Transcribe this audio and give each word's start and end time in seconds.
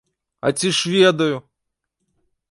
А 0.47 0.51
ці 0.61 0.69
ж 0.77 0.91
ведаю? 0.93 1.37